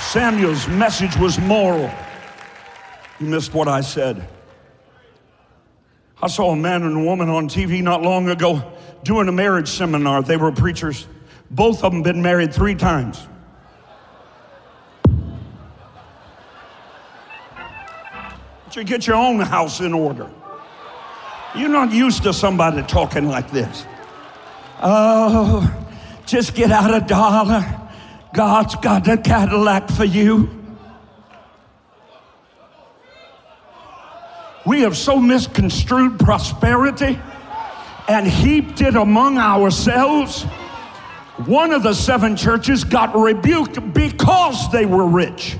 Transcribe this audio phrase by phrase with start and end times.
[0.00, 1.90] Samuel's message was moral.
[3.18, 4.28] You missed what I said.
[6.22, 8.72] I saw a man and a woman on TV not long ago
[9.04, 10.22] doing a marriage seminar.
[10.22, 11.06] They were preachers.
[11.50, 13.26] Both of them been married three times.
[18.64, 20.30] But you get your own house in order.
[21.54, 23.86] You're not used to somebody talking like this.
[24.82, 25.72] Oh,
[26.26, 27.85] just get out a dollar.
[28.36, 30.50] God's got a Cadillac for you.
[34.66, 37.18] We have so misconstrued prosperity
[38.06, 40.42] and heaped it among ourselves.
[41.46, 45.56] One of the seven churches got rebuked because they were rich.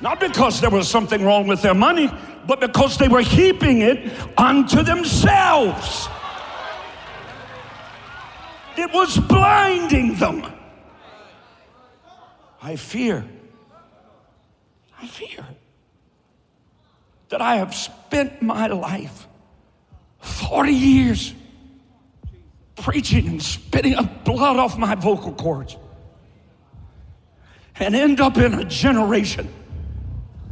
[0.00, 2.10] Not because there was something wrong with their money,
[2.46, 6.08] but because they were heaping it unto themselves.
[8.76, 10.46] It was blinding them.
[12.62, 13.24] I fear,
[15.00, 15.46] I fear
[17.30, 19.26] that I have spent my life
[20.20, 21.34] 40 years
[22.76, 25.76] preaching and spitting up blood off my vocal cords
[27.76, 29.48] and end up in a generation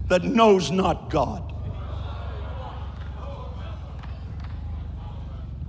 [0.08, 1.54] that knows not God.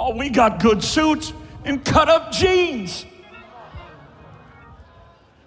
[0.10, 3.06] Oh, we got good suits and cut up jeans.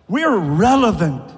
[0.06, 1.28] We're relevant.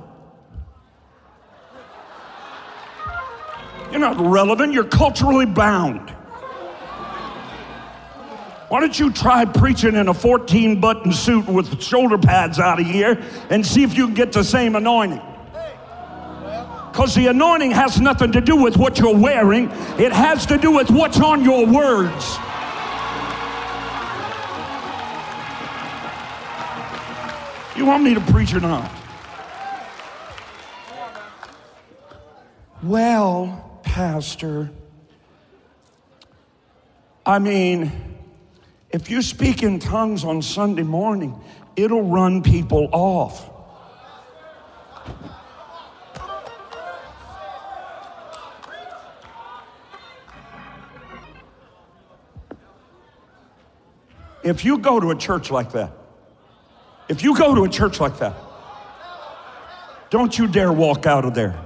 [3.91, 6.11] You're not relevant, you're culturally bound.
[8.69, 12.85] Why don't you try preaching in a 14 button suit with shoulder pads out of
[12.85, 15.23] here and see if you can get the same anointing?
[16.93, 20.73] Because the anointing has nothing to do with what you're wearing, it has to do
[20.73, 22.39] with what's on your words.
[27.77, 28.91] You want me to preach or not?
[32.85, 34.71] Well, Pastor,
[37.27, 37.91] I mean,
[38.91, 41.35] if you speak in tongues on Sunday morning,
[41.75, 43.51] it'll run people off.
[54.45, 56.04] If you go to a church like that,
[57.09, 58.35] if you go to a church like that,
[60.11, 61.59] don't you dare walk out of there.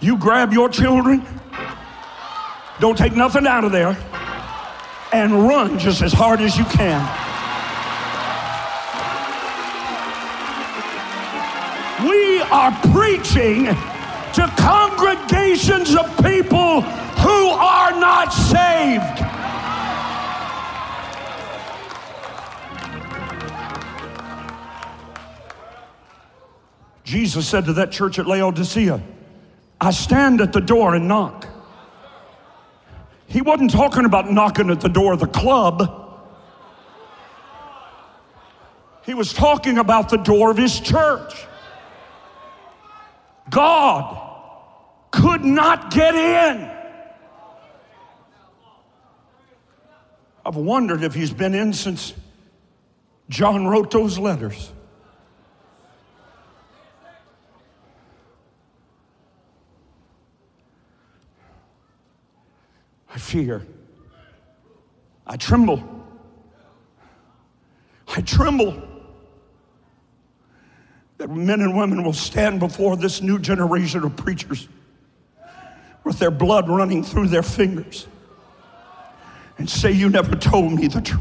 [0.00, 1.24] You grab your children,
[2.80, 3.96] don't take nothing out of there,
[5.12, 7.00] and run just as hard as you can.
[12.08, 19.29] We are preaching to congregations of people who are not saved.
[27.10, 29.02] Jesus said to that church at Laodicea,
[29.80, 31.44] I stand at the door and knock.
[33.26, 36.20] He wasn't talking about knocking at the door of the club.
[39.04, 41.34] He was talking about the door of his church.
[43.50, 44.16] God
[45.10, 46.70] could not get in.
[50.46, 52.14] I've wondered if he's been in since
[53.28, 54.70] John wrote those letters.
[63.20, 63.66] Fear.
[65.26, 65.82] I tremble.
[68.08, 68.82] I tremble
[71.18, 74.68] that men and women will stand before this new generation of preachers
[76.02, 78.08] with their blood running through their fingers
[79.58, 81.20] and say, You never told me the truth.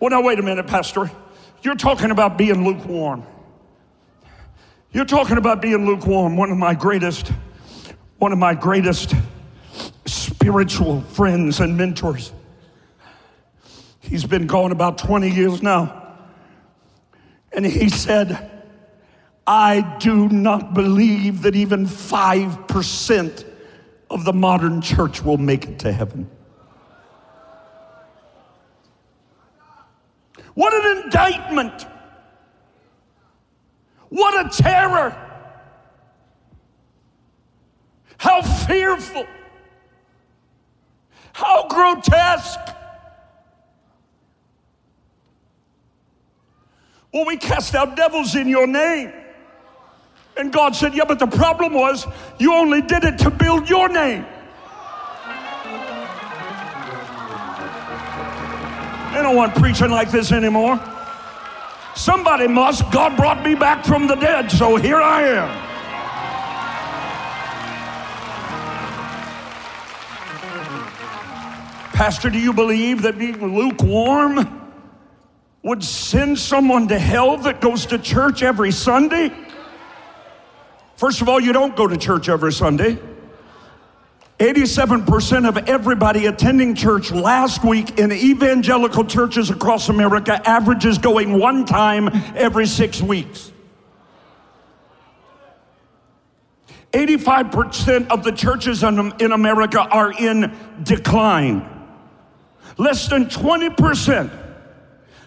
[0.00, 1.10] Well, now, wait a minute, Pastor.
[1.62, 3.24] You're talking about being lukewarm.
[4.94, 6.36] You're talking about being lukewarm.
[6.36, 7.32] One of my greatest,
[8.18, 9.12] one of my greatest
[10.06, 12.32] spiritual friends and mentors.
[13.98, 16.16] He's been gone about 20 years now.
[17.52, 18.52] And he said,
[19.48, 23.44] I do not believe that even 5%
[24.10, 26.30] of the modern church will make it to heaven.
[30.54, 31.84] What an indictment!
[34.14, 35.12] What a terror!
[38.16, 39.26] How fearful!
[41.32, 42.60] How grotesque!
[47.12, 49.12] Well, we cast out devils in your name.
[50.36, 52.06] And God said, Yeah, but the problem was
[52.38, 54.24] you only did it to build your name.
[59.12, 60.93] They don't want preaching like this anymore.
[61.94, 62.90] Somebody must.
[62.90, 65.64] God brought me back from the dead, so here I am.
[71.94, 74.72] Pastor, do you believe that being lukewarm
[75.62, 79.32] would send someone to hell that goes to church every Sunday?
[80.96, 82.98] First of all, you don't go to church every Sunday.
[84.38, 91.64] 87% of everybody attending church last week in evangelical churches across America averages going one
[91.64, 93.52] time every six weeks.
[96.90, 101.70] 85% of the churches in America are in decline.
[102.76, 104.30] Less than 20%,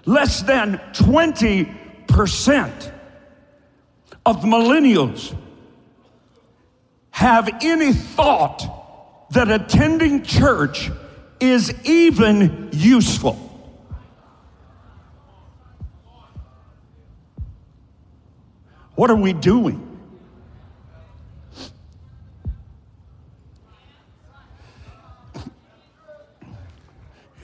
[0.05, 2.91] less than 20%
[4.25, 5.33] of millennials
[7.11, 8.76] have any thought
[9.31, 10.91] that attending church
[11.39, 13.33] is even useful.
[18.95, 19.83] What are we doing?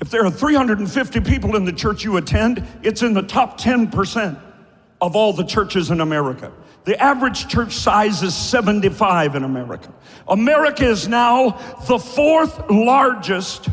[0.02, 4.38] If there are 350 people in the church you attend, it's in the top 10%
[5.00, 6.52] of all the churches in America.
[6.86, 9.94] The average church size is 75 in America.
[10.28, 11.52] America is now
[11.88, 13.70] the fourth largest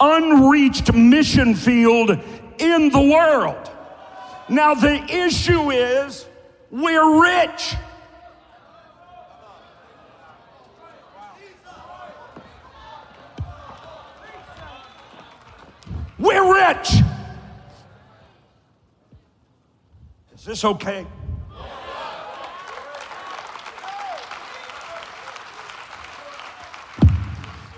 [0.00, 2.18] unreached mission field
[2.58, 3.70] in the world.
[4.48, 6.26] Now, the issue is
[6.70, 7.74] we're rich.
[16.18, 16.92] We're rich.
[20.34, 21.06] Is this okay?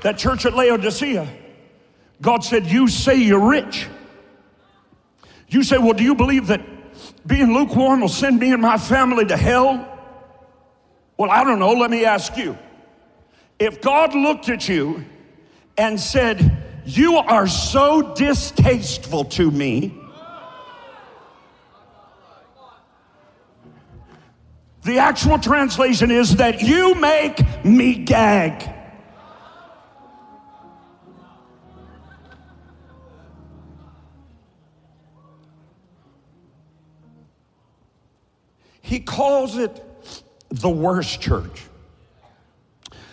[0.03, 1.29] That church at Laodicea,
[2.21, 3.89] God said, You say you're rich.
[5.49, 6.61] You say, Well, do you believe that
[7.27, 9.99] being lukewarm will send me and my family to hell?
[11.17, 11.73] Well, I don't know.
[11.73, 12.57] Let me ask you.
[13.59, 15.05] If God looked at you
[15.77, 19.95] and said, You are so distasteful to me,
[24.85, 28.78] the actual translation is that you make me gag.
[38.89, 39.85] He calls it
[40.49, 41.65] the worst church.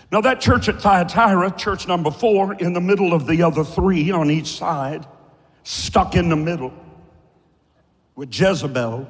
[0.09, 4.09] Now, that church at Thyatira, church number four, in the middle of the other three
[4.09, 5.05] on each side,
[5.63, 6.71] stuck in the middle
[8.15, 9.05] with Jezebel.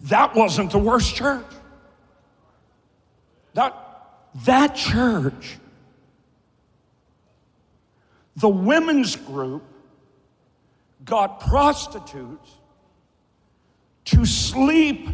[0.00, 1.44] That wasn't the worst church.
[3.52, 3.76] That,
[4.46, 5.58] that church,
[8.36, 9.62] the women's group,
[11.04, 12.50] got prostitutes
[14.06, 15.08] to sleep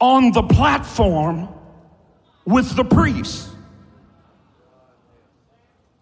[0.00, 1.48] on the platform
[2.44, 3.50] with the priests.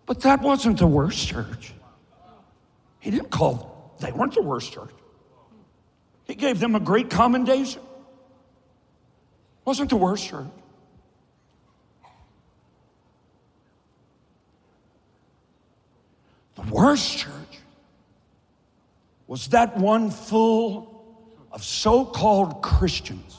[0.07, 1.73] But that wasn't the worst church.
[3.01, 4.91] He didn't call, they weren't the worst church.
[6.25, 7.82] He gave them a great commendation.
[9.65, 10.47] Wasn't the worst church.
[16.56, 17.44] The worst church
[19.27, 20.95] was that one full
[21.51, 23.39] of so called Christians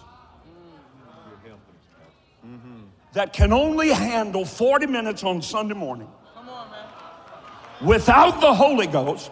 [3.14, 6.10] that can only handle 40 minutes on Sunday morning
[7.82, 9.32] without the Holy Ghost.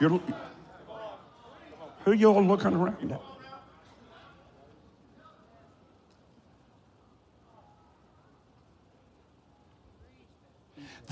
[0.00, 0.20] You're,
[2.04, 3.20] who you all looking around at?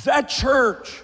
[0.05, 1.03] That church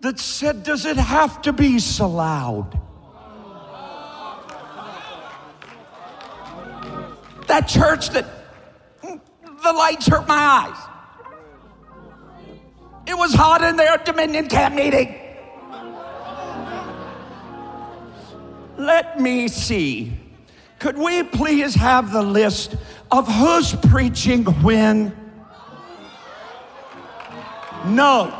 [0.00, 2.78] that said, Does it have to be so loud?
[7.46, 8.26] That church that
[9.02, 10.76] the lights hurt my eyes.
[13.06, 15.16] It was hot in there at Dominion Camp meeting.
[18.78, 20.12] Let me see.
[20.78, 22.76] Could we please have the list
[23.10, 25.14] of who's preaching when?
[27.84, 28.39] No.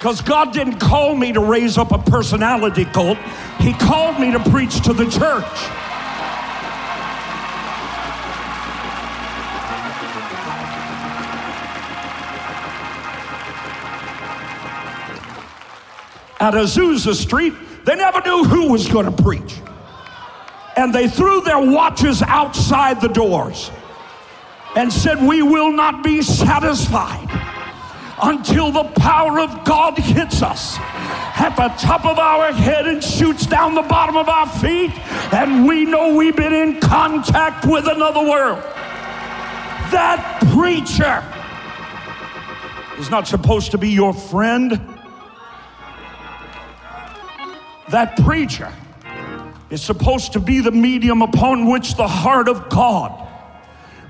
[0.00, 3.18] Because God didn't call me to raise up a personality cult,
[3.58, 5.44] He called me to preach to the church.
[16.40, 17.52] at Azusa Street,
[17.84, 19.60] they never knew who was going to preach.
[20.74, 23.70] And they threw their watches outside the doors
[24.74, 27.39] and said, We will not be satisfied
[28.22, 33.46] until the power of God hits us at the top of our head and shoots
[33.46, 34.90] down the bottom of our feet,
[35.32, 38.62] and we know we've been in contact with another world.
[39.90, 41.24] That preacher
[43.00, 44.72] is not supposed to be your friend.
[47.88, 48.72] That preacher
[49.70, 53.28] is supposed to be the medium upon which the heart of God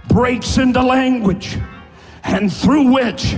[0.09, 1.57] breaks into language
[2.25, 3.37] and through which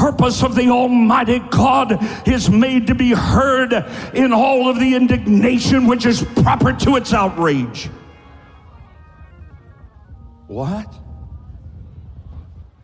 [0.00, 3.74] purpose of the Almighty God is made to be heard
[4.14, 7.90] in all of the indignation which is proper to its outrage.
[10.46, 10.90] What?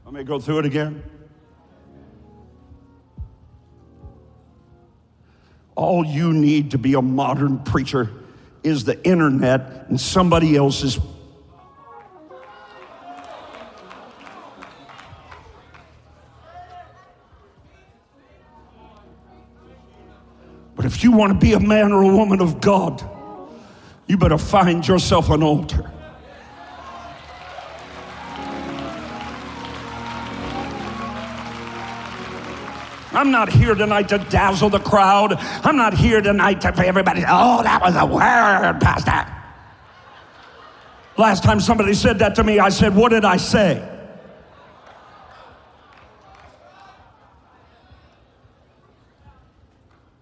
[0.04, 1.02] Let me go through it again.
[5.74, 8.10] All you need to be a modern preacher
[8.62, 10.98] is the internet and somebody else's
[20.86, 23.02] if you want to be a man or a woman of God,
[24.06, 25.90] you better find yourself an altar.
[33.12, 35.34] I'm not here tonight to dazzle the crowd.
[35.38, 37.24] I'm not here tonight to for everybody.
[37.26, 39.32] Oh, that was a word, Pastor.
[41.16, 43.95] Last time somebody said that to me, I said, What did I say?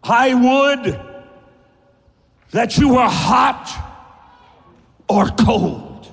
[0.05, 1.01] I would
[2.51, 3.67] that you were hot
[5.09, 6.13] or cold.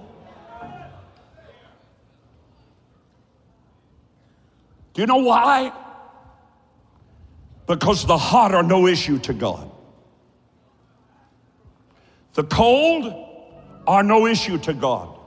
[4.94, 5.72] Do you know why?
[7.68, 9.70] Because the hot are no issue to God.
[12.34, 13.14] The cold
[13.86, 15.18] are no issue to God.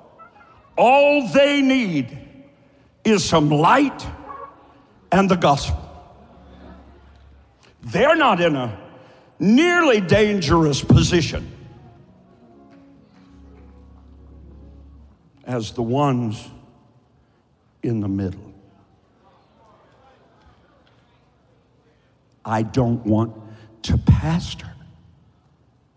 [0.76, 2.18] All they need
[3.04, 4.06] is some light
[5.12, 5.83] and the gospel.
[7.84, 8.78] They're not in a
[9.38, 11.50] nearly dangerous position
[15.46, 16.48] as the ones
[17.82, 18.52] in the middle.
[22.44, 23.34] I don't want
[23.82, 24.70] to pastor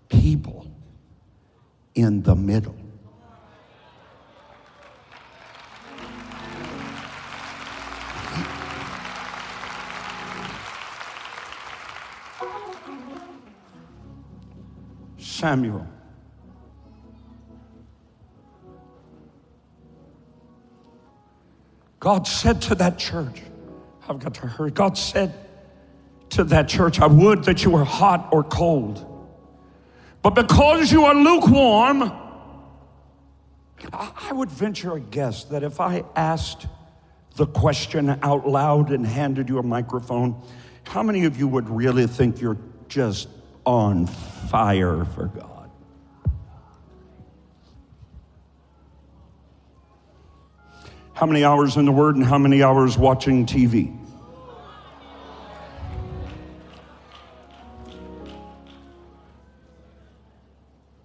[0.10, 0.70] people
[1.96, 2.76] in the middle.
[15.38, 15.88] Samuel.
[22.00, 23.42] God said to that church,
[24.08, 24.72] I've got to hurry.
[24.72, 25.34] God said
[26.30, 29.04] to that church, I would that you were hot or cold.
[30.24, 32.12] But because you are lukewarm,
[33.94, 36.66] I would venture a guess that if I asked
[37.36, 40.42] the question out loud and handed you a microphone,
[40.84, 43.30] how many of you would really think you're just
[43.68, 45.70] on fire for God.
[51.12, 53.94] How many hours in the Word and how many hours watching TV?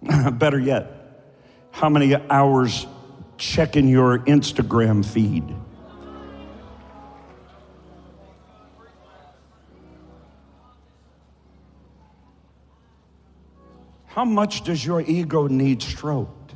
[0.39, 1.25] Better yet,
[1.71, 2.87] how many hours
[3.37, 5.43] checking your Instagram feed?
[14.13, 16.53] How much does your ego need stroked?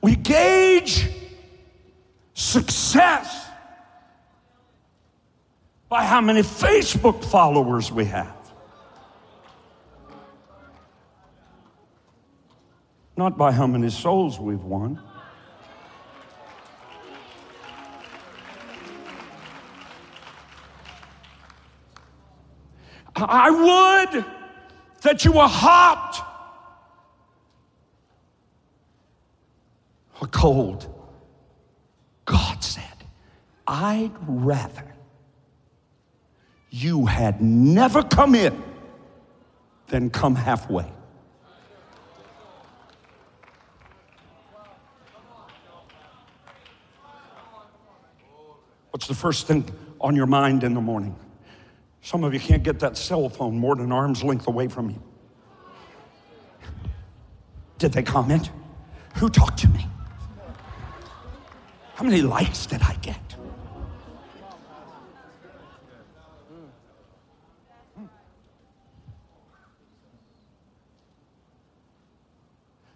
[0.00, 1.10] We gauge
[2.32, 3.48] success
[5.90, 8.34] by how many Facebook followers we have.
[13.14, 15.02] Not by how many souls we've won.
[23.16, 23.50] I
[24.12, 24.24] would
[25.02, 26.22] that you were hot
[30.20, 30.92] or cold.
[32.26, 32.82] God said,
[33.66, 34.94] I'd rather
[36.70, 38.62] you had never come in
[39.88, 40.92] than come halfway.
[48.90, 49.64] What's the first thing
[50.00, 51.16] on your mind in the morning?
[52.06, 55.02] Some of you can't get that cell phone more than arm's length away from you.
[57.78, 58.52] Did they comment?
[59.16, 59.84] Who talked to me?
[61.96, 63.36] How many likes did I get?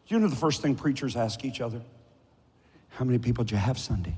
[0.07, 1.83] Do you know the first thing preachers ask each other?
[2.91, 4.17] How many people did you have Sunday?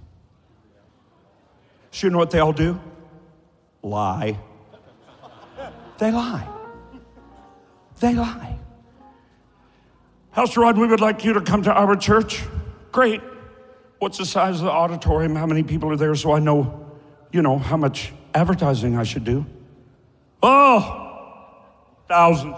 [1.93, 2.79] So you know what they all do?
[3.83, 4.39] Lie.
[6.03, 6.49] They lie.
[8.01, 8.59] They lie.
[10.33, 12.43] Pastor Rod, we would like you to come to our church.
[12.91, 13.21] Great.
[14.01, 15.37] What's the size of the auditorium?
[15.37, 16.91] How many people are there so I know,
[17.31, 19.47] you know, how much advertising I should do?
[20.43, 21.61] Oh,
[22.09, 22.57] thousands.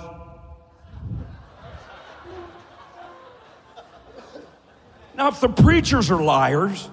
[5.15, 6.89] Now, if the preachers are liars,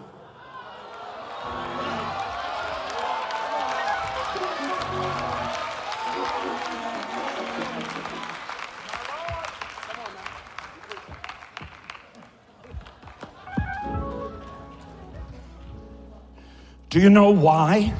[16.91, 17.93] Do you know why?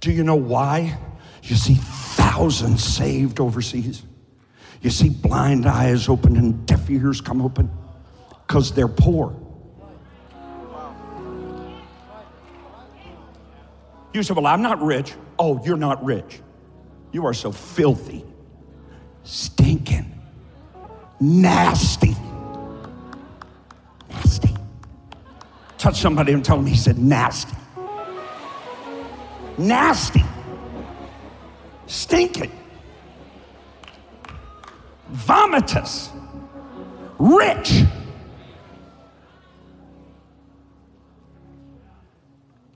[0.00, 0.98] Do you know why?
[1.42, 4.02] You see thousands saved overseas.
[4.82, 7.70] You see blind eyes open and deaf ears come open
[8.46, 9.34] because they're poor.
[14.12, 15.14] You say, Well, I'm not rich.
[15.38, 16.40] Oh, you're not rich.
[17.12, 18.26] You are so filthy,
[19.24, 20.20] stinking,
[21.18, 22.14] nasty.
[24.10, 24.54] Nasty.
[25.78, 27.56] Touch somebody and tell them he said nasty
[29.58, 30.24] nasty,
[31.86, 32.52] stinking,
[35.12, 36.10] vomitous,
[37.18, 37.82] rich.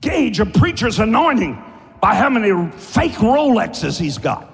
[0.01, 1.63] Gauge a preacher's anointing
[2.01, 4.47] by how many fake Rolexes he's got.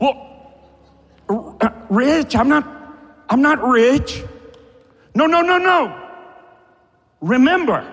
[0.00, 0.52] Well,
[1.28, 2.66] uh, rich, I'm not,
[3.30, 4.24] I'm not rich.
[5.14, 5.98] No, no, no, no.
[7.20, 7.86] Remember,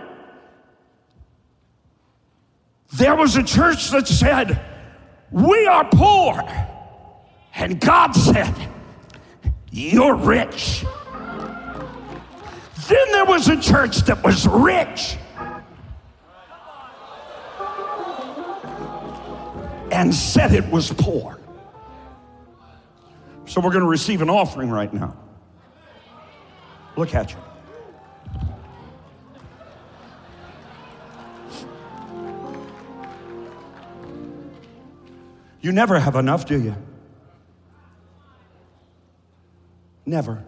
[2.93, 4.59] there was a church that said,
[5.31, 6.41] We are poor.
[7.55, 8.55] And God said,
[9.71, 10.85] You're rich.
[12.87, 15.17] Then there was a church that was rich.
[19.91, 21.39] And said it was poor.
[23.45, 25.15] So we're going to receive an offering right now.
[26.99, 27.37] Look at you.
[35.61, 36.75] You never have enough, do you?
[40.05, 40.43] Never.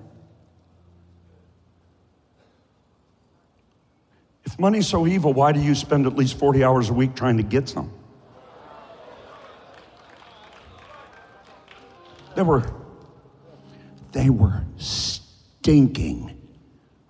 [4.43, 7.37] If money's so evil, why do you spend at least 40 hours a week trying
[7.37, 7.93] to get some?
[12.35, 12.69] They were,
[14.11, 16.40] they were stinking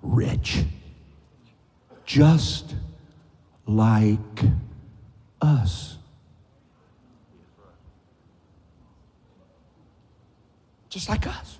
[0.01, 0.63] rich,
[2.05, 2.75] just
[3.65, 4.19] like
[5.41, 5.97] us.
[10.89, 11.59] Just like us.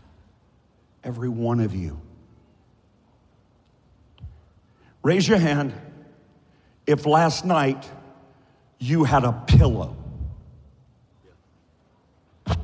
[1.03, 1.99] Every one of you.
[5.03, 5.73] Raise your hand
[6.85, 7.89] if last night
[8.77, 9.95] you had a pillow.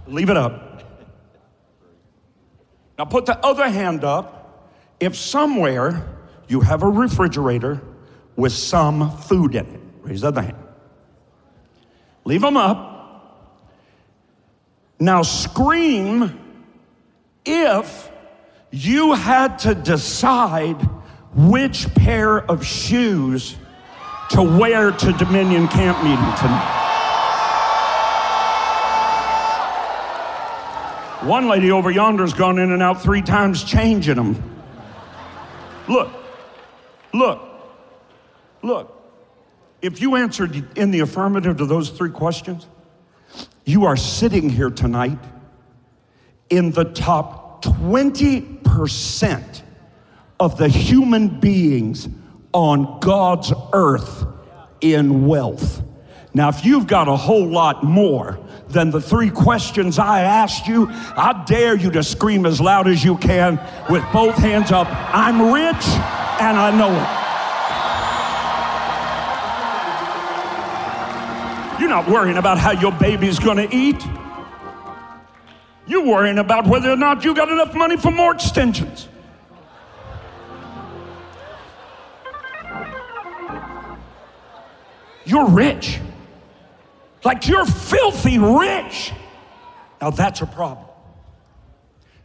[0.07, 0.83] Leave it up.
[2.97, 4.36] Now put the other hand up
[4.99, 6.07] if somewhere
[6.47, 7.81] you have a refrigerator
[8.35, 10.57] with some food in it, raise the other hand.
[12.25, 12.95] Leave them up.
[14.99, 16.39] Now scream
[17.45, 18.11] if
[18.71, 20.77] you had to decide
[21.33, 23.55] which pair of shoes
[24.31, 26.73] to wear to Dominion Camp meeting tonight.
[31.23, 34.56] One lady over yonder's gone in and out three times changing them.
[35.87, 36.11] Look,
[37.13, 37.41] look,
[38.61, 38.93] look.
[39.81, 42.67] If you answered in the affirmative to those three questions,
[43.65, 45.19] you are sitting here tonight
[46.49, 49.61] in the top 20%
[50.39, 52.07] of the human beings
[52.53, 54.25] on God's earth
[54.81, 55.81] in wealth.
[56.33, 60.87] Now, if you've got a whole lot more, than the three questions I asked you,
[60.89, 64.87] I dare you to scream as loud as you can with both hands up.
[64.89, 65.87] I'm rich
[66.39, 67.27] and I know it.
[71.79, 74.03] You're not worrying about how your baby's gonna eat.
[75.85, 79.07] You're worrying about whether or not you got enough money for more extensions.
[85.25, 85.99] You're rich.
[87.27, 89.11] Like you're filthy rich.
[90.01, 90.87] Now that's a problem.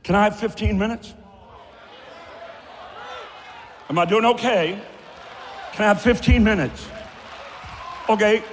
[0.04, 1.12] Can I have 15 minutes?
[3.90, 4.80] Am I doing okay?
[5.72, 6.86] Can I have 15 minutes?
[8.08, 8.44] Okay,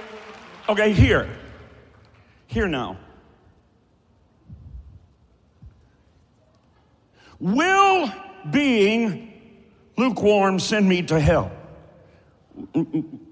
[0.68, 1.30] okay, here.
[2.48, 2.96] Here now.
[7.38, 8.12] Will
[8.50, 9.32] being
[9.96, 11.52] lukewarm send me to hell?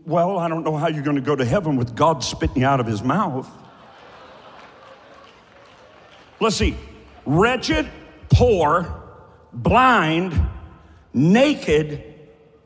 [0.09, 2.66] Well, I don't know how you're going to go to heaven with God spitting you
[2.66, 3.47] out of his mouth.
[6.40, 6.75] Let's see.
[7.27, 7.87] Wretched,
[8.31, 9.03] poor,
[9.53, 10.33] blind,
[11.12, 12.14] naked,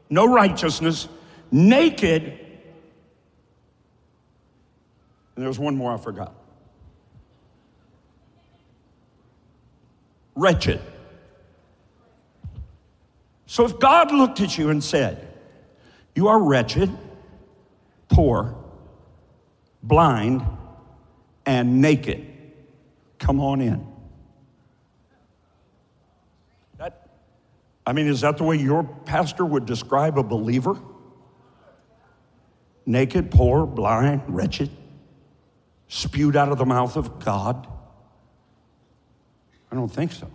[0.08, 1.08] no righteousness,
[1.50, 2.22] naked.
[5.34, 6.32] And there's one more I forgot.
[10.36, 10.80] Wretched.
[13.46, 15.26] So if God looked at you and said,
[16.14, 16.88] You are wretched,
[18.12, 18.54] poor,
[19.82, 20.46] blind,
[21.46, 22.24] and naked,
[23.18, 23.86] come on in.
[26.76, 27.08] That,
[27.86, 30.78] I mean, is that the way your pastor would describe a believer?
[32.84, 34.70] Naked, poor, blind, wretched,
[35.88, 37.66] spewed out of the mouth of God?
[39.70, 40.30] I don't think so.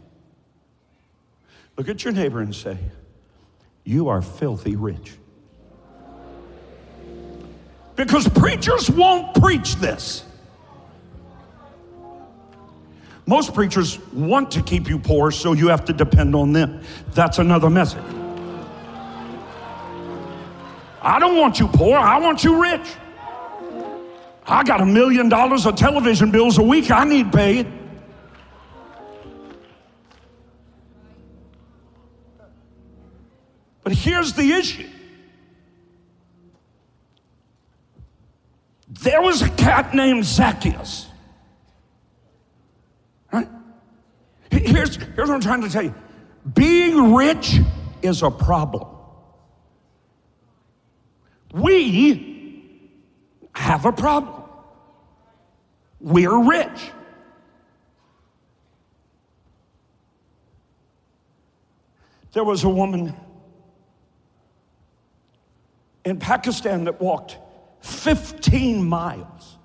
[1.78, 2.80] Look at your neighbor and say,
[3.84, 5.14] you are filthy rich.
[7.98, 10.24] Because preachers won't preach this.
[13.26, 16.82] Most preachers want to keep you poor, so you have to depend on them.
[17.14, 18.04] That's another message.
[21.02, 22.88] I don't want you poor, I want you rich.
[24.46, 27.68] I got a million dollars of television bills a week I need paid.
[33.84, 34.88] But here's the issue
[39.02, 41.08] there was a cat named Zacchaeus.
[43.32, 43.48] Right?
[44.52, 45.94] Here's, here's what I'm trying to tell you
[46.54, 47.60] being rich
[48.02, 48.88] is a problem.
[51.54, 52.88] We
[53.54, 54.44] have a problem.
[56.00, 56.92] We're rich.
[62.34, 63.16] There was a woman
[66.06, 67.38] in Pakistan that walked
[67.88, 69.58] 15 miles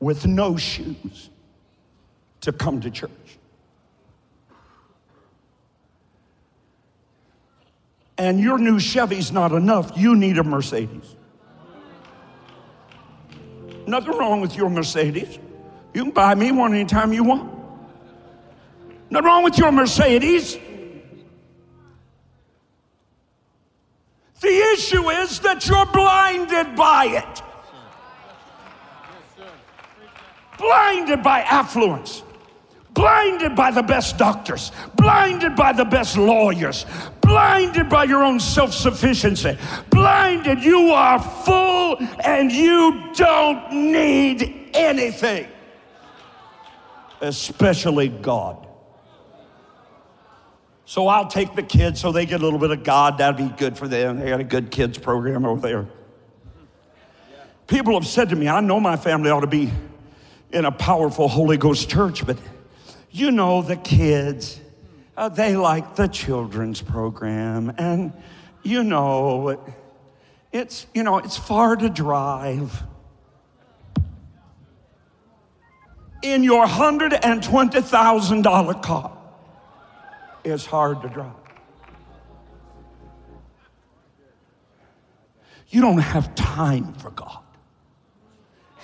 [0.00, 1.30] with no shoes
[2.42, 3.10] to come to church.
[8.16, 11.16] And your new Chevy's not enough, you need a Mercedes.
[13.86, 15.38] Nothing wrong with your Mercedes.
[15.94, 17.50] You can buy me one anytime you want.
[19.08, 20.58] Nothing wrong with your Mercedes.
[24.40, 27.42] The issue is that you're blinded by it.
[30.56, 32.22] Blinded by affluence,
[32.92, 36.84] blinded by the best doctors, blinded by the best lawyers,
[37.20, 39.56] blinded by your own self sufficiency,
[39.90, 40.62] blinded.
[40.62, 45.46] You are full and you don't need anything,
[47.20, 48.67] especially God.
[50.88, 53.18] So I'll take the kids so they get a little bit of God.
[53.18, 54.20] That'd be good for them.
[54.20, 55.86] They got a good kids program over there.
[57.66, 59.70] People have said to me, I know my family ought to be
[60.50, 62.38] in a powerful Holy Ghost church, but
[63.10, 64.62] you know the kids,
[65.14, 67.74] uh, they like the children's program.
[67.76, 68.14] And
[68.62, 69.62] you know,
[70.52, 72.82] it's, you know, it's far to drive.
[76.22, 79.17] In your $120,000 car
[80.48, 81.32] is hard to drive.
[85.70, 87.42] You don't have time for God.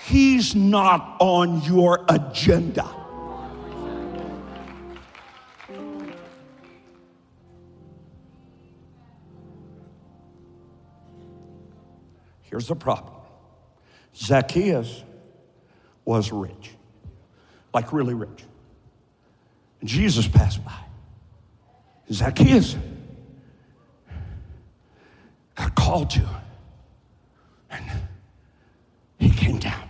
[0.07, 2.85] He's not on your agenda.
[12.43, 13.15] Here's the problem
[14.15, 15.03] Zacchaeus
[16.05, 16.71] was rich,
[17.73, 18.45] like really rich.
[19.81, 20.84] And Jesus passed by.
[22.13, 22.77] Zacchaeus
[25.55, 26.27] got called you.
[27.71, 27.85] and
[29.19, 29.89] he came down.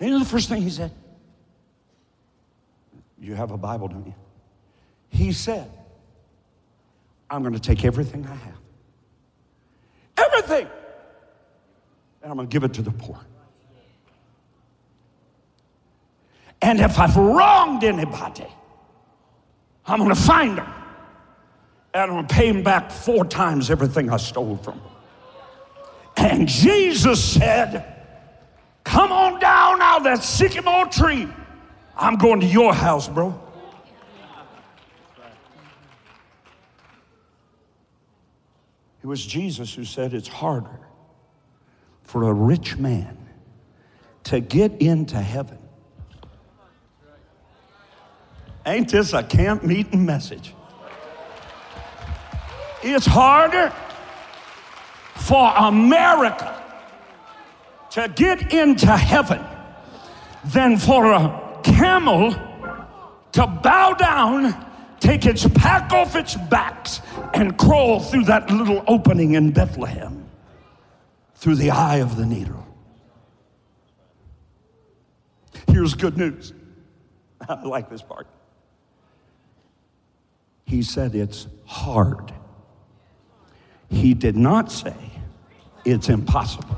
[0.00, 0.90] And you know the first thing he said?
[3.20, 4.14] You have a Bible, don't you?
[5.10, 5.70] He said,
[7.30, 8.58] I'm going to take everything I have,
[10.16, 10.66] everything,
[12.22, 13.18] and I'm going to give it to the poor.
[16.60, 18.46] And if I've wronged anybody,
[19.86, 20.81] I'm going to find them
[21.94, 24.90] and I'm going to pay him back four times everything I stole from him.
[26.16, 27.88] And Jesus said,
[28.84, 31.28] Come on down out of that sycamore tree.
[31.96, 33.38] I'm going to your house, bro.
[39.02, 40.80] It was Jesus who said it's harder
[42.02, 43.18] for a rich man
[44.24, 45.58] to get into heaven
[48.64, 50.54] Ain't this a camp meeting message?
[52.82, 53.72] It's harder
[55.14, 56.62] for America
[57.90, 59.44] to get into heaven
[60.46, 62.32] than for a camel
[63.32, 64.66] to bow down,
[64.98, 67.00] take its pack off its backs,
[67.34, 70.28] and crawl through that little opening in Bethlehem
[71.34, 72.66] through the eye of the needle.
[75.68, 76.52] Here's good news.
[77.48, 78.26] I like this part.
[80.66, 82.32] He said it's hard.
[83.92, 84.96] He did not say
[85.84, 86.76] it's impossible.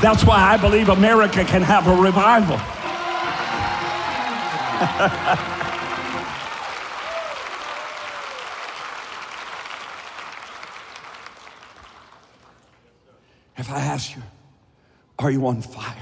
[0.00, 2.56] That's why I believe America can have a revival.
[13.56, 14.22] if I ask you,
[15.18, 15.94] are you on fire?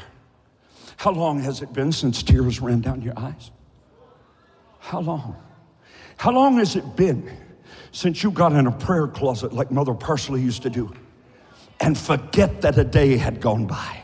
[0.96, 3.50] How long has it been since tears ran down your eyes?
[4.78, 5.36] How long?
[6.20, 7.34] How long has it been
[7.92, 10.92] since you got in a prayer closet like Mother Parsley used to do
[11.80, 14.02] and forget that a day had gone by?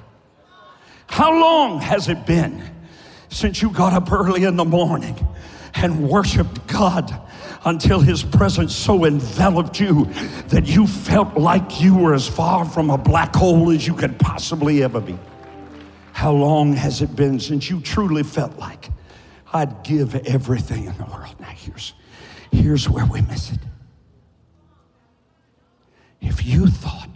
[1.08, 2.64] How long has it been
[3.28, 5.14] since you got up early in the morning
[5.74, 7.14] and worshiped God
[7.66, 10.06] until His presence so enveloped you
[10.48, 14.18] that you felt like you were as far from a black hole as you could
[14.18, 15.18] possibly ever be?
[16.14, 18.88] How long has it been since you truly felt like
[19.52, 21.34] I'd give everything in the world?
[21.38, 21.92] Now, here's,
[22.56, 23.60] here's where we miss it.
[26.20, 27.10] If you thought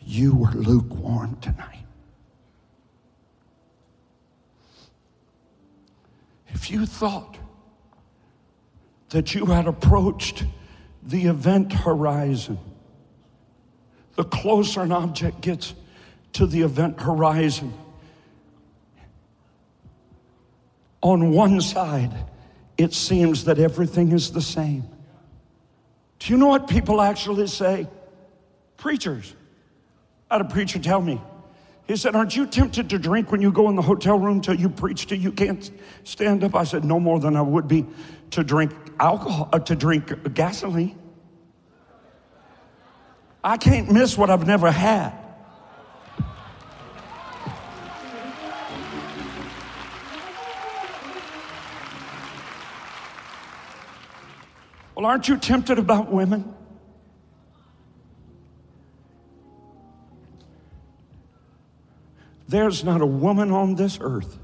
[0.00, 1.84] you were lukewarm tonight,
[6.48, 7.38] if you thought
[9.10, 10.44] that you had approached
[11.02, 12.58] the event horizon,
[14.16, 15.74] the closer an object gets
[16.32, 17.72] to the event horizon,
[21.00, 22.12] on one side,
[22.78, 24.84] it seems that everything is the same.
[26.18, 27.88] Do you know what people actually say?
[28.76, 29.34] Preachers.
[30.30, 31.20] I had a preacher tell me,
[31.86, 34.56] he said, Aren't you tempted to drink when you go in the hotel room till
[34.56, 35.70] you preach till you can't
[36.04, 36.54] stand up?
[36.54, 37.86] I said, No more than I would be
[38.30, 40.98] to drink alcohol, uh, to drink gasoline.
[43.44, 45.12] I can't miss what I've never had.
[55.06, 56.52] Aren't you tempted about women?
[62.48, 64.36] There's not a woman on this earth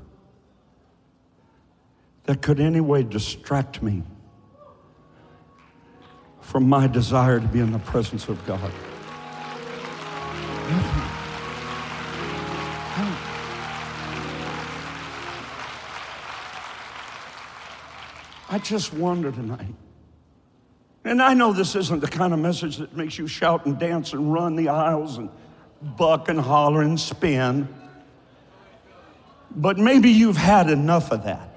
[2.26, 4.04] that could any way distract me
[6.40, 8.70] from my desire to be in the presence of God.
[18.48, 19.74] I just wonder tonight.
[21.04, 24.12] And I know this isn't the kind of message that makes you shout and dance
[24.12, 25.30] and run the aisles and
[25.82, 27.68] buck and holler and spin.
[29.50, 31.48] But maybe you've had enough of that.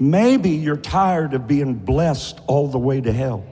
[0.00, 3.44] Maybe you're tired of being blessed all the way to hell.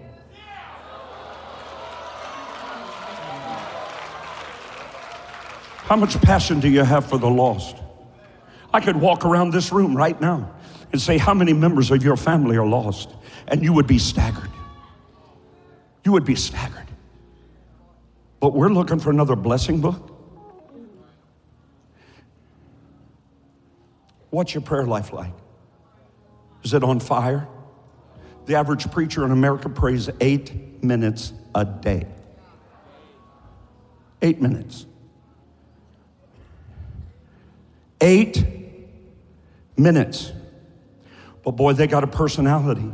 [5.77, 7.77] How much passion do you have for the lost?
[8.75, 10.55] I could walk around this room right now
[10.93, 13.11] and say, How many members of your family are lost?
[13.47, 14.51] And you would be staggered.
[16.05, 16.87] You would be staggered.
[18.41, 20.15] But we're looking for another blessing book.
[24.31, 25.33] What's your prayer life like?
[26.63, 27.49] Is it on fire?
[28.47, 32.07] The average preacher in America prays eight minutes a day.
[34.23, 34.87] Eight minutes.
[38.01, 38.45] Eight
[39.77, 40.33] minutes.
[41.45, 42.91] But boy, they got a personality.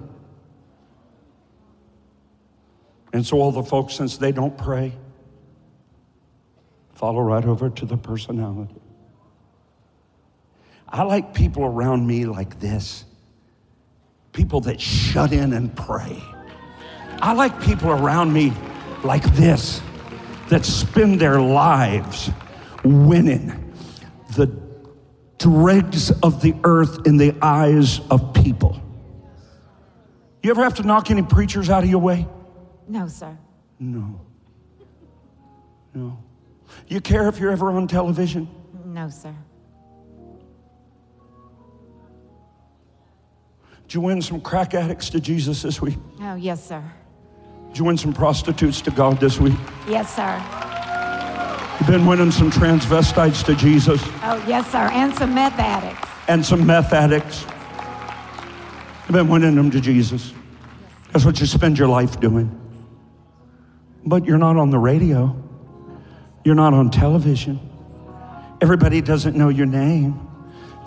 [3.12, 4.92] And so all the folks, since they don't pray,
[6.94, 8.74] follow right over to the personality.
[10.88, 13.04] I like people around me like this
[14.34, 16.20] people that shut in and pray.
[17.22, 18.52] I like people around me
[19.02, 19.80] like this
[20.48, 22.30] that spend their lives
[22.84, 23.72] winning
[24.36, 24.46] the
[25.44, 28.80] dregs of the earth in the eyes of people.
[30.42, 32.26] You ever have to knock any preachers out of your way?
[32.88, 33.36] No, sir.
[33.78, 34.22] No.
[35.92, 36.18] No.
[36.88, 38.48] You care if you're ever on television?
[38.86, 39.34] No, sir.
[43.82, 45.98] Did you win some crack addicts to Jesus this week?
[46.22, 46.82] Oh, yes, sir.
[47.68, 49.58] Did you win some prostitutes to God this week?
[49.86, 50.73] Yes, sir.
[51.80, 54.88] You've been winning some transvestites to Jesus Oh, yes, sir.
[54.92, 56.08] And some meth addicts.
[56.28, 57.42] and some meth addicts.
[59.02, 60.32] You've been winning them to Jesus.
[61.12, 62.60] That's what you spend your life doing.
[64.06, 65.36] But you're not on the radio.
[66.44, 67.58] You're not on television.
[68.60, 70.28] Everybody doesn't know your name.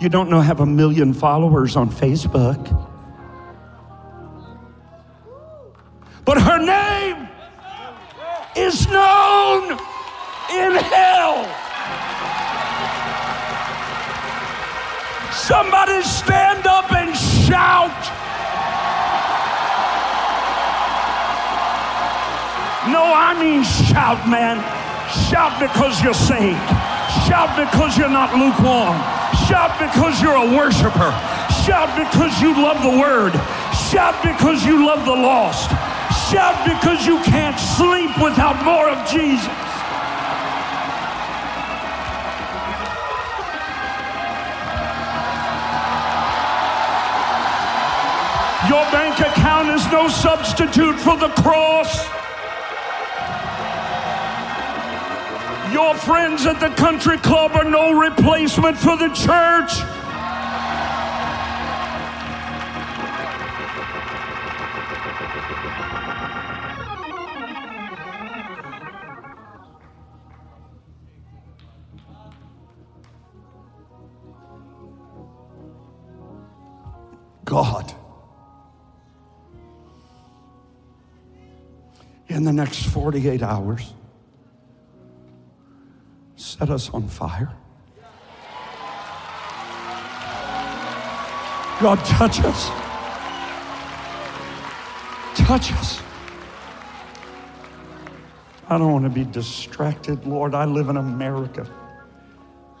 [0.00, 2.58] You don't know have a million followers on Facebook.
[6.24, 7.28] But her name
[8.56, 9.78] is known
[10.50, 11.44] in hell.
[15.32, 17.96] Somebody stand up and shout.
[22.88, 24.60] No, I mean shout, man.
[25.28, 26.68] Shout because you're saved.
[27.28, 28.96] Shout because you're not lukewarm.
[29.48, 31.12] Shout because you're a worshiper.
[31.64, 33.32] Shout because you love the word.
[33.88, 35.70] Shout because you love the lost.
[36.28, 39.67] Shout because you can't sleep without more of Jesus.
[48.68, 52.06] Your bank account is no substitute for the cross.
[55.72, 59.72] Your friends at the country club are no replacement for the church.
[77.46, 77.97] God.
[82.38, 83.92] In the next 48 hours,
[86.36, 87.52] set us on fire.
[91.80, 92.68] God, touch us.
[95.34, 96.00] Touch us.
[98.68, 100.54] I don't want to be distracted, Lord.
[100.54, 101.68] I live in America.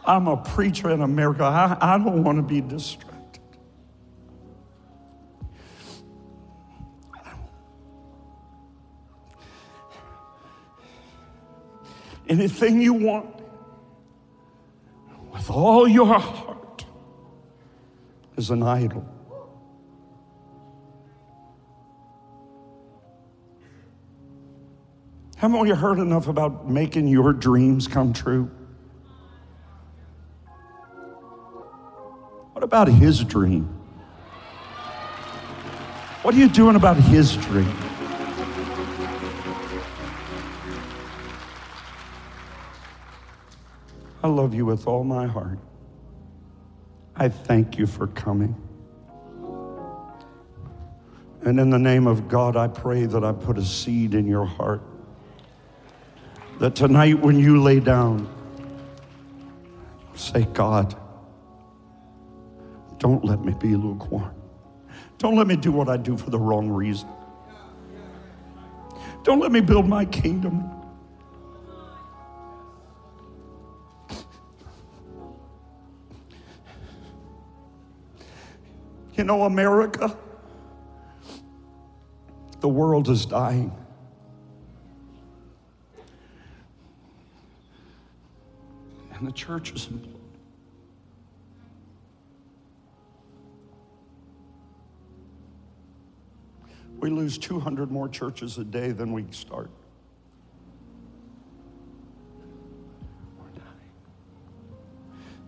[0.06, 1.42] I'm a preacher in America.
[1.42, 3.07] I, I don't want to be distracted.
[12.38, 13.34] Anything you want
[15.32, 16.84] with all your heart
[18.36, 19.04] is an idol.
[25.34, 28.48] Haven't we heard enough about making your dreams come true?
[32.52, 33.64] What about his dream?
[36.22, 37.87] What are you doing about his dream?
[44.22, 45.58] I love you with all my heart.
[47.14, 48.54] I thank you for coming.
[51.42, 54.44] And in the name of God, I pray that I put a seed in your
[54.44, 54.82] heart.
[56.58, 58.28] That tonight, when you lay down,
[60.14, 60.96] say, God,
[62.98, 64.34] don't let me be lukewarm.
[65.18, 67.08] Don't let me do what I do for the wrong reason.
[69.22, 70.77] Don't let me build my kingdom
[79.18, 80.16] You know, America,
[82.60, 83.76] the world is dying.
[89.12, 90.14] And the church is imploding.
[97.00, 99.68] We lose 200 more churches a day than we start.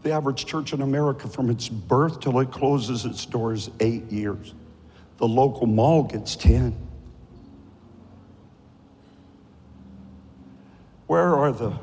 [0.02, 4.54] The average church in America, from its birth till it closes its doors, eight years.
[5.18, 6.74] The local mall gets 10.
[11.06, 11.76] Where are the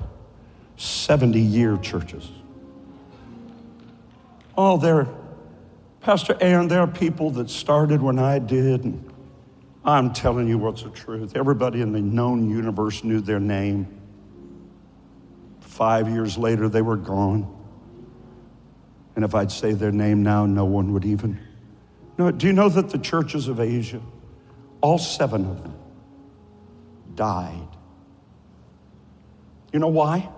[0.78, 2.32] 70 year churches?
[4.58, 5.08] Oh, there,
[6.02, 8.84] Pastor Aaron, there are people that started when I did.
[8.86, 9.14] And
[9.86, 11.36] I'm telling you what's the truth.
[11.36, 13.88] Everybody in the known universe knew their name.
[15.60, 17.54] Five years later, they were gone.
[19.18, 21.40] And if I'd say their name now, no one would even.
[22.18, 24.00] Do you know that the churches of Asia,
[24.80, 25.76] all seven of them,
[27.16, 27.68] died?
[29.74, 30.30] You know why?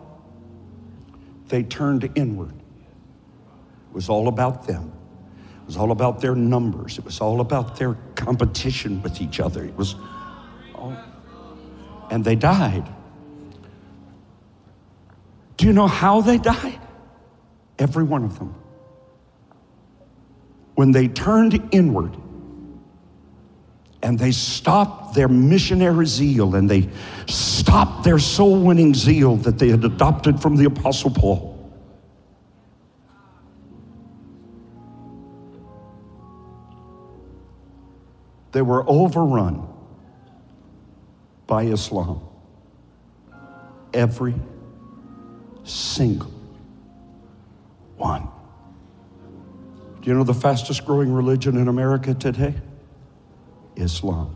[1.49, 2.53] They turned inward.
[2.53, 4.93] It was all about them.
[5.63, 6.97] It was all about their numbers.
[6.97, 9.65] It was all about their competition with each other.
[9.65, 9.95] It was
[10.73, 10.95] all,
[12.09, 12.87] and they died.
[15.57, 16.79] Do you know how they died?
[17.77, 18.55] Every one of them.
[20.79, 22.15] When they turned inward,
[24.01, 26.87] and they stopped their missionary zeal and they
[27.27, 31.69] stopped their soul winning zeal that they had adopted from the Apostle Paul.
[38.53, 39.67] They were overrun
[41.45, 42.21] by Islam.
[43.93, 44.35] Every
[45.65, 46.31] single
[47.97, 48.29] one.
[50.01, 52.55] Do you know the fastest growing religion in America today?
[53.75, 54.35] Islam.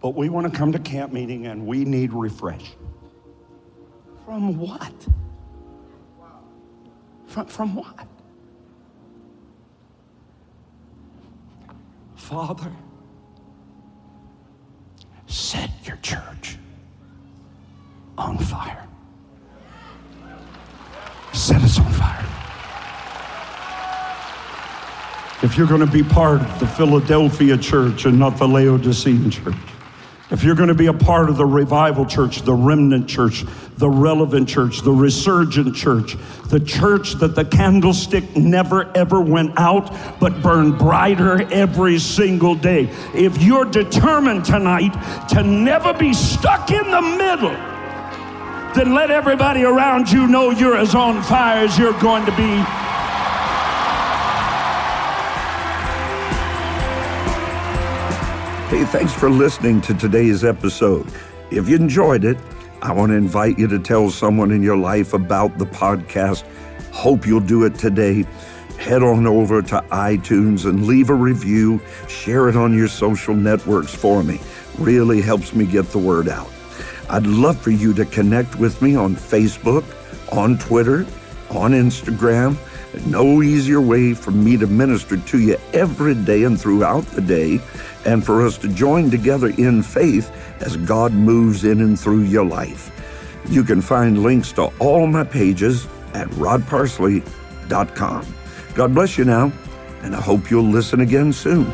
[0.00, 2.72] But we want to come to camp meeting and we need refresh.
[4.24, 5.06] From what?
[7.26, 8.06] From, from what?
[12.14, 12.72] Father,
[15.26, 16.56] set your church
[18.18, 18.85] on fire.
[21.36, 22.24] Set us on fire.
[25.42, 29.54] If you're going to be part of the Philadelphia church and not the Laodicean church,
[30.30, 33.44] if you're going to be a part of the revival church, the remnant church,
[33.76, 36.16] the relevant church, the resurgent church,
[36.48, 42.88] the church that the candlestick never ever went out but burned brighter every single day.
[43.14, 47.75] If you're determined tonight to never be stuck in the middle,
[48.76, 52.62] then let everybody around you know you're as on fire as you're going to be
[58.68, 61.10] Hey, thanks for listening to today's episode.
[61.50, 62.36] If you enjoyed it,
[62.82, 66.42] I want to invite you to tell someone in your life about the podcast.
[66.92, 68.24] Hope you'll do it today.
[68.76, 71.80] Head on over to iTunes and leave a review.
[72.08, 74.40] Share it on your social networks for me.
[74.78, 76.50] Really helps me get the word out.
[77.08, 79.84] I'd love for you to connect with me on Facebook,
[80.32, 81.06] on Twitter,
[81.50, 82.56] on Instagram.
[83.06, 87.60] No easier way for me to minister to you every day and throughout the day,
[88.04, 90.30] and for us to join together in faith
[90.60, 92.90] as God moves in and through your life.
[93.48, 98.26] You can find links to all my pages at rodparsley.com.
[98.74, 99.52] God bless you now,
[100.02, 101.66] and I hope you'll listen again soon.